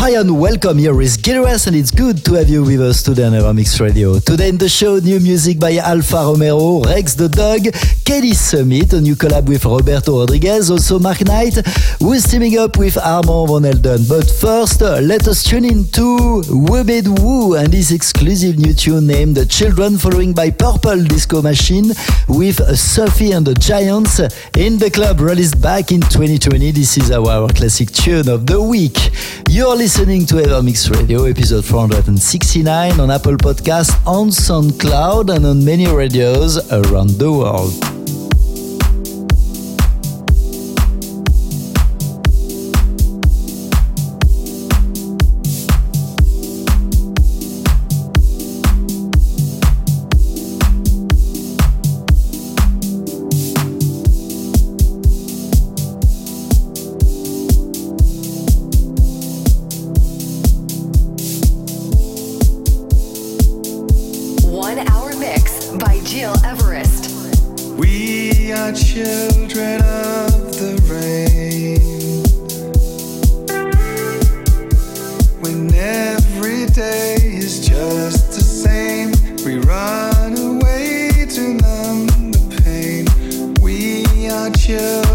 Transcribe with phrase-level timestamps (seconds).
[0.00, 0.78] Hi and welcome.
[0.78, 3.80] Here is Gil Everest, and it's good to have you with us today on Evermix
[3.80, 4.20] Radio.
[4.20, 7.66] Today in the show, new music by Alfa Romero, Rex the Dog,
[8.04, 11.56] Kelly Summit, a new collab with Roberto Rodriguez, also Mark Knight,
[11.98, 14.06] who's teaming up with Armand Van Helden.
[14.08, 19.08] But first, uh, let us tune in to Wubid Woo and his exclusive new tune
[19.08, 21.90] named Children, following by Purple Disco Machine
[22.28, 24.20] with Sophie and the Giants
[24.56, 26.70] in the club released back in 2020.
[26.70, 28.96] This is our classic tune of the week.
[29.50, 35.86] You're listening to Evermix Radio, episode 469 on Apple Podcast, on SoundCloud, and on many
[35.86, 37.97] radios around the world.
[84.68, 85.07] you.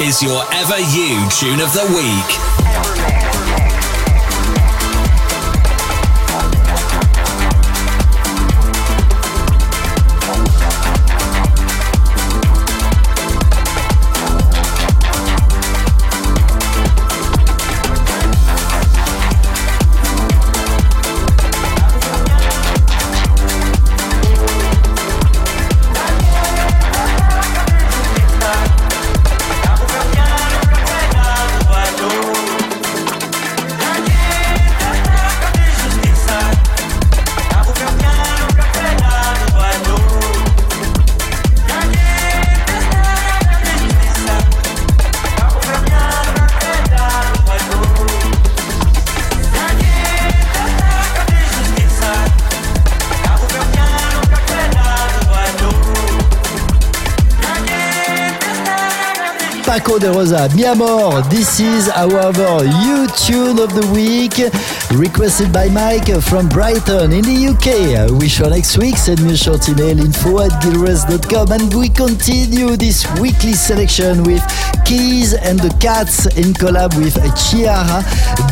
[0.00, 2.51] Is your Ever You Tune of the Week.
[59.98, 61.22] De Rosa, Mi Amor.
[61.28, 62.32] This is our
[62.64, 64.32] You Tune of the Week,
[64.96, 68.10] requested by Mike from Brighton in the UK.
[68.20, 68.96] We show next week.
[68.96, 74.42] Send me a short email info at gilres.com and we continue this weekly selection with
[74.84, 78.02] Keys and the Cats in collab with Chiara.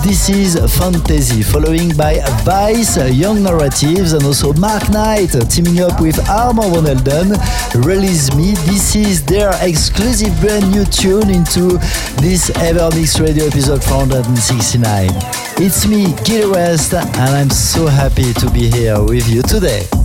[0.03, 6.19] This is Fantasy, following by Vice, Young Narratives, and also Mark Knight teaming up with
[6.29, 7.85] Armand Van Helden.
[7.87, 8.53] Release Me.
[8.71, 11.79] This is their exclusive brand new tune into
[12.23, 15.50] this Evermix Radio episode 469.
[15.63, 20.00] It's me, Gil Everest, and I'm so happy to be here with you today.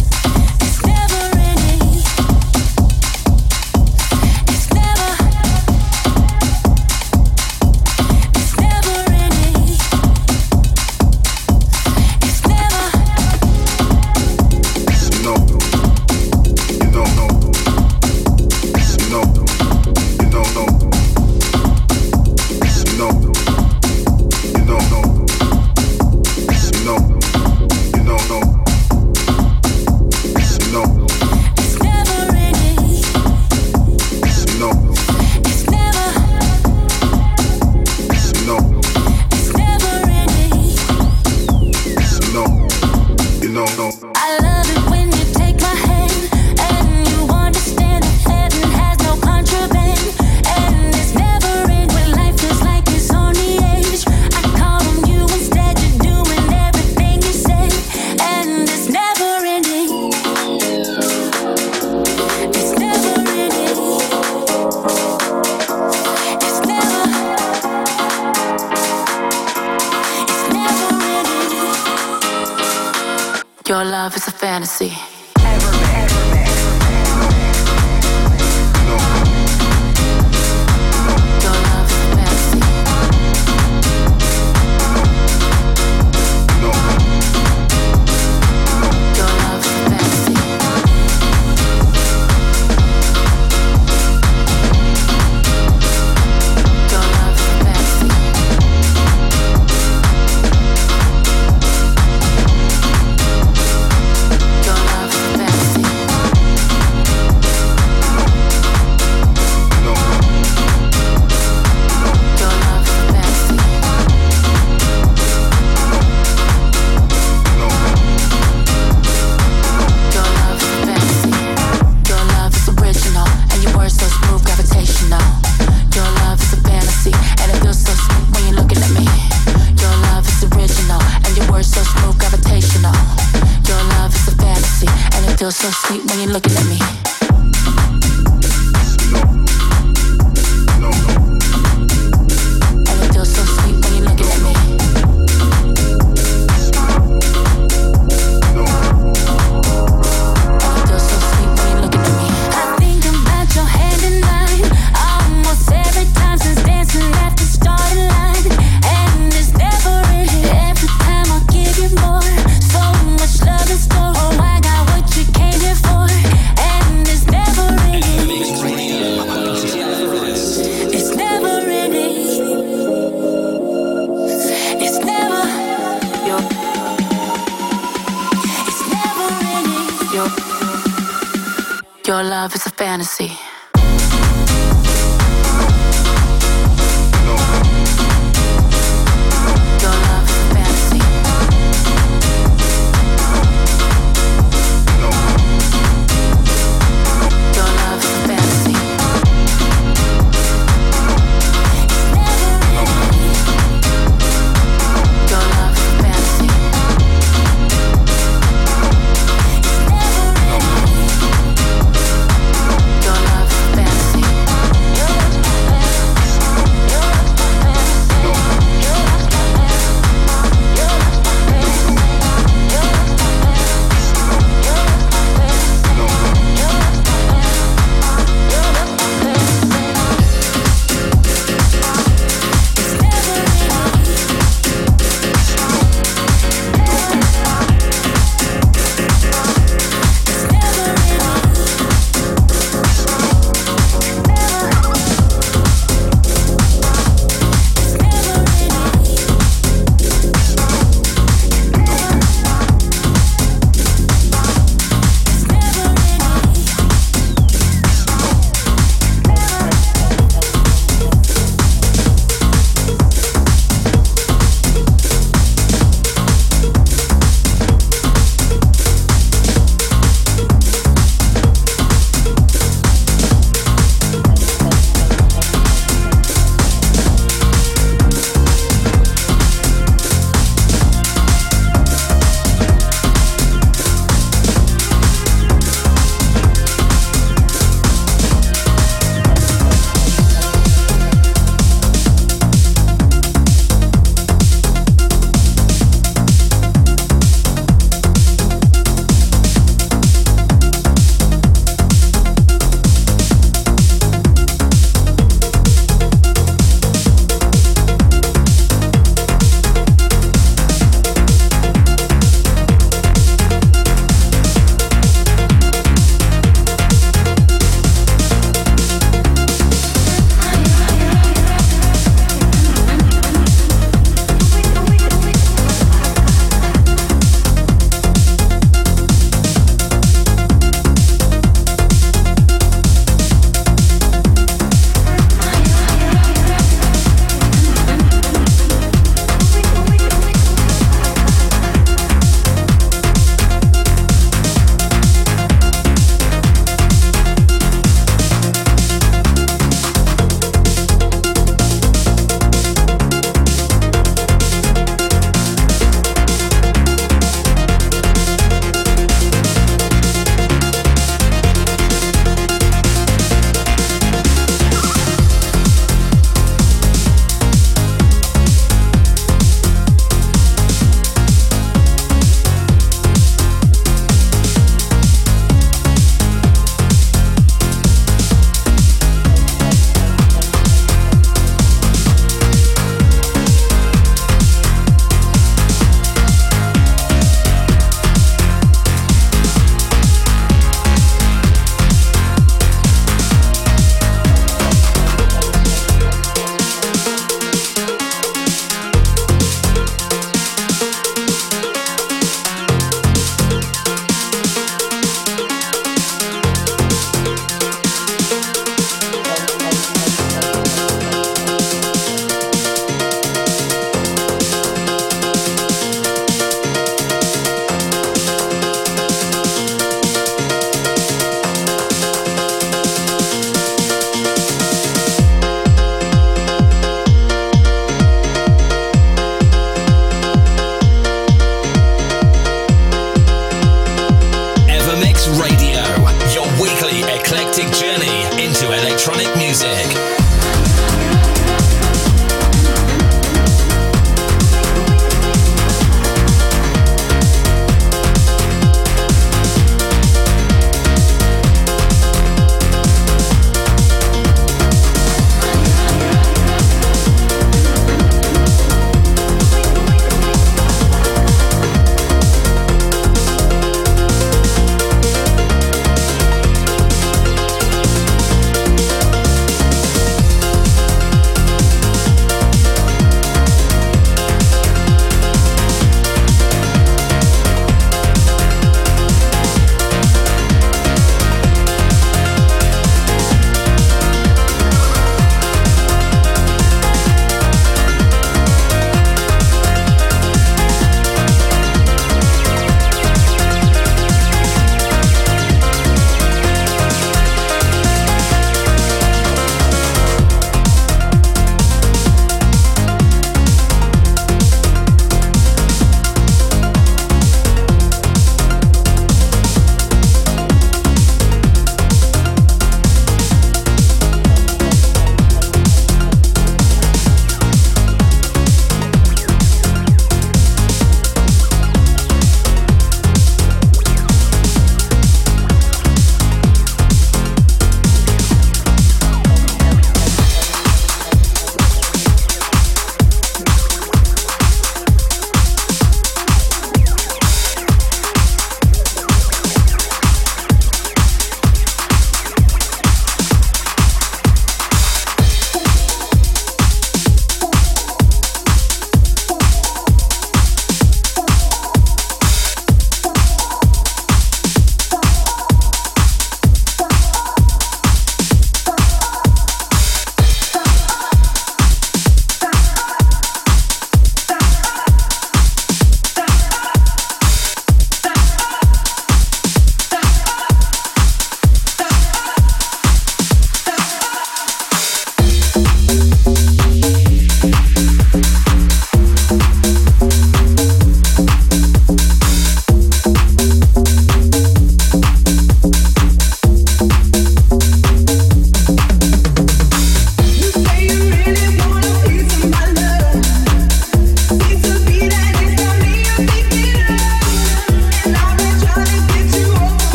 [135.46, 136.95] Feels so sweet when you're looking at me.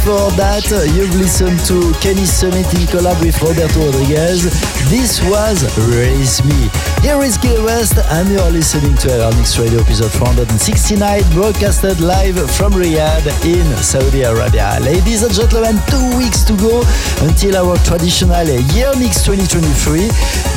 [0.00, 0.64] Before that,
[0.96, 4.48] you've listened to Kenny Summit in collab with Roberto Rodriguez.
[4.88, 5.60] This was
[5.92, 6.72] Raise Me.
[7.04, 12.40] Here is Gil Everest, and you are listening to Mix Radio episode 469, broadcasted live
[12.56, 14.80] from Riyadh in Saudi Arabia.
[14.80, 16.80] Ladies and gentlemen, two weeks to go
[17.20, 20.08] until our traditional Year Mix 2023.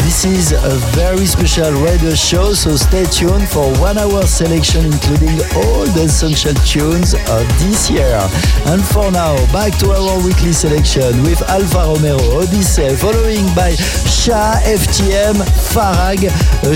[0.04, 5.40] This is a very special radio show, so stay tuned for one hour selection, including
[5.56, 8.20] all the essential tunes of this year.
[8.68, 13.76] And for now, back to our weekly selection with Alfa Romero Odyssey, following by
[14.12, 15.40] Shah FTM
[15.72, 16.76] Farag uh,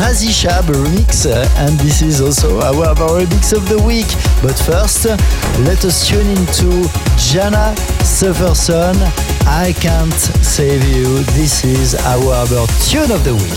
[0.00, 4.08] Razi Shab remix, uh, and this is also our, remix of the week.
[4.40, 5.04] But first,
[5.68, 8.96] let us tune into Jana Sufferson.
[9.46, 10.12] I can't
[10.44, 11.22] save you.
[11.34, 12.46] This is our,
[12.88, 13.52] tune of the week.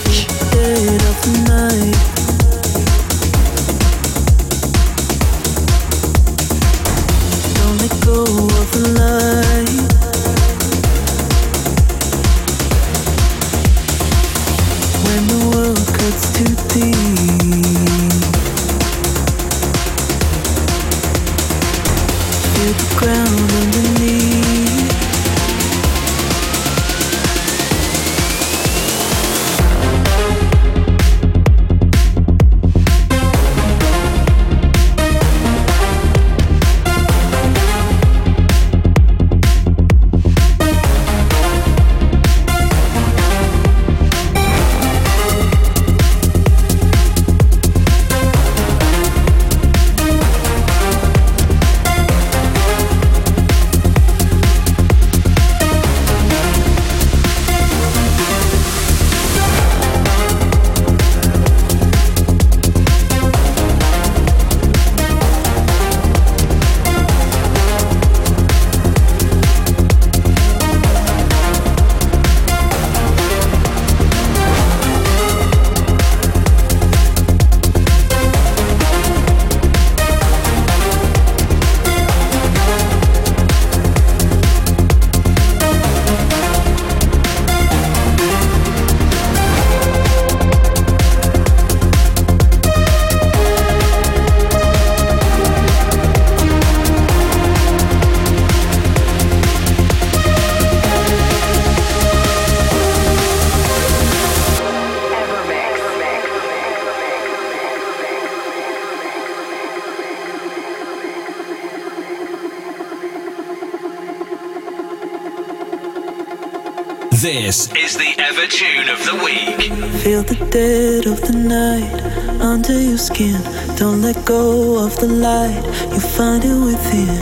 [118.36, 119.72] The Tune of the Week.
[120.04, 123.42] Feel the dead of the night under your skin.
[123.78, 125.64] Don't let go of the light,
[125.94, 127.16] you find it within.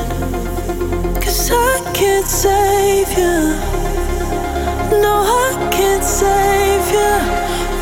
[1.21, 3.37] Cause I can't save you.
[5.05, 5.13] No,
[5.45, 7.13] I can't save you.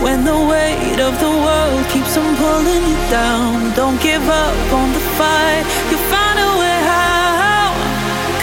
[0.04, 4.92] When the weight of the world keeps on pulling you down, don't give up on
[4.92, 5.64] the fight.
[5.90, 7.76] You find a way out.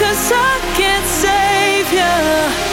[0.01, 2.68] Cause I can't save you.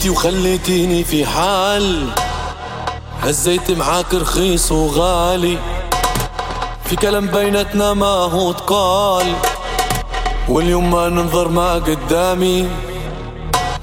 [0.00, 2.06] جيتي وخليتيني في حال.
[3.22, 5.58] هزيت معاك رخيص وغالي.
[6.84, 9.34] في كلام بيناتنا ما هو تقال.
[10.48, 12.68] واليوم ما ننظر ما قدامي.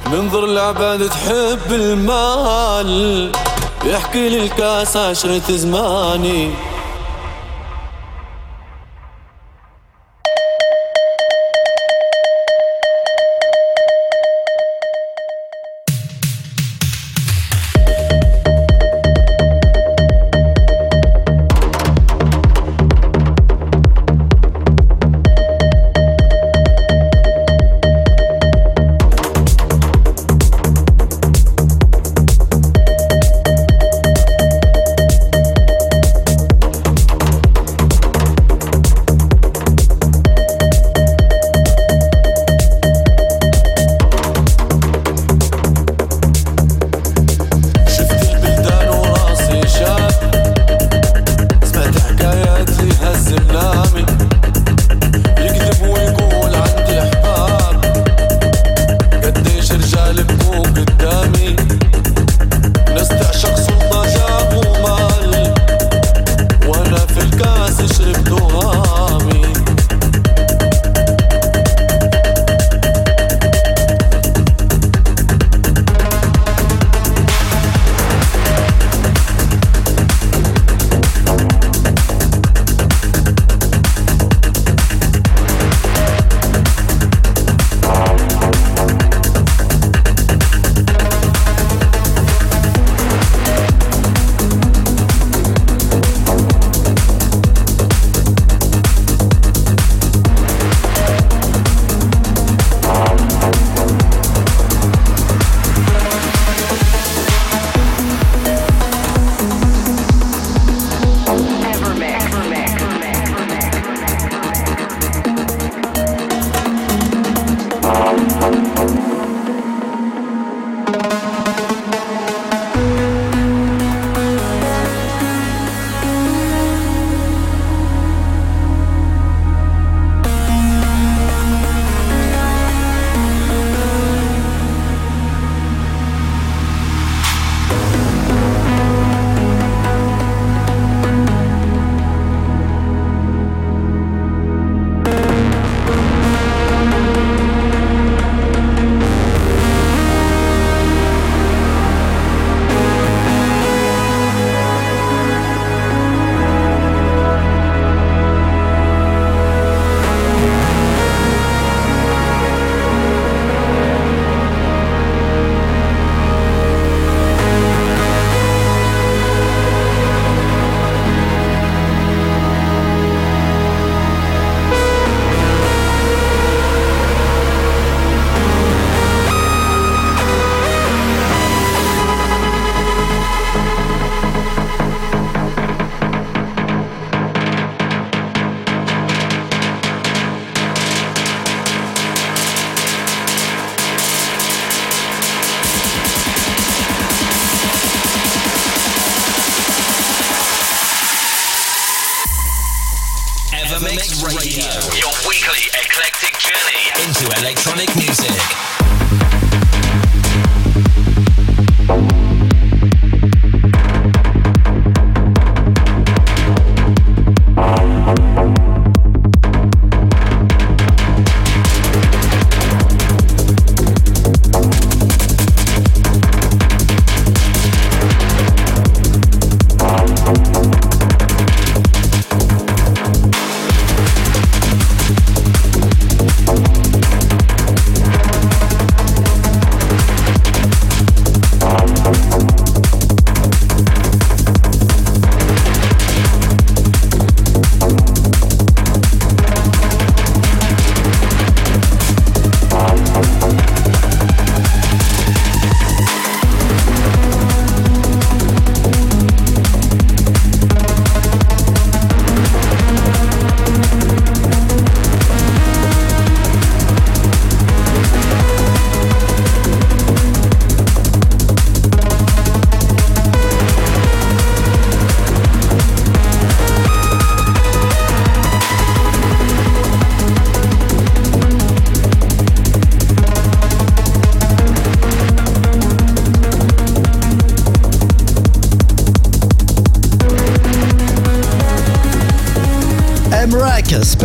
[0.08, 3.32] ننظر العباد تحب المال.
[3.86, 6.54] يحكي لي الكاس عشرة زماني.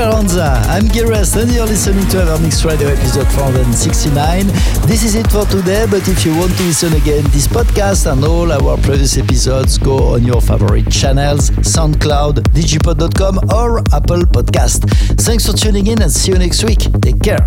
[0.02, 0.60] Speranza.
[0.66, 4.48] I'm Gires and you're listening to Evermix Radio episode 469.
[4.88, 8.24] This is it for today, but if you want to listen again this podcast and
[8.24, 14.90] all our previous episodes, go on your favorite channels, SoundCloud, digipod.com or Apple Podcast.
[15.20, 16.80] Thanks for tuning in and see you next week.
[17.00, 17.46] Take care.